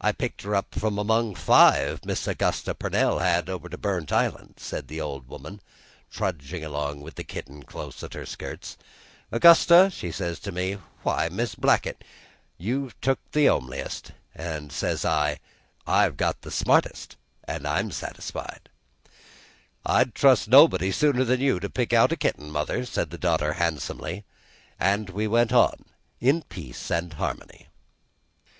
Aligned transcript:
I 0.00 0.10
picked 0.10 0.42
her 0.42 0.60
from 0.72 0.98
among 0.98 1.36
five 1.36 2.04
Miss 2.04 2.26
Augusta 2.26 2.74
Pernell 2.74 3.20
had 3.20 3.48
over 3.48 3.68
to 3.68 3.78
Burnt 3.78 4.10
Island," 4.10 4.54
said 4.56 4.88
the 4.88 5.00
old 5.00 5.28
woman, 5.28 5.60
trudging 6.10 6.64
along 6.64 7.00
with 7.02 7.14
the 7.14 7.22
kitten 7.22 7.62
close 7.62 8.02
at 8.02 8.14
her 8.14 8.26
skirts. 8.26 8.76
"Augusta, 9.30 9.88
she 9.94 10.10
says 10.10 10.40
to 10.40 10.50
me, 10.50 10.78
'Why, 11.04 11.28
Mis' 11.28 11.54
Blackett, 11.54 12.02
you've 12.56 13.00
took 13.00 13.20
and 13.32 13.46
homeliest;' 13.46 14.10
and, 14.34 14.72
says 14.72 15.04
I, 15.04 15.38
'I've 15.86 16.16
got 16.16 16.42
the 16.42 16.50
smartest; 16.50 17.14
I'm 17.48 17.92
satisfied.'" 17.92 18.68
"I'd 19.86 20.12
trust 20.12 20.48
nobody 20.48 20.90
sooner'n 20.90 21.38
you 21.38 21.60
to 21.60 21.70
pick 21.70 21.92
out 21.92 22.10
a 22.10 22.16
kitten, 22.16 22.50
mother," 22.50 22.84
said 22.84 23.10
the 23.10 23.16
daughter 23.16 23.52
handsomely, 23.52 24.24
and 24.80 25.08
we 25.10 25.28
went 25.28 25.52
on 25.52 25.84
in 26.18 26.42
peace 26.42 26.90
and 26.90 27.12
harmony. 27.12 27.68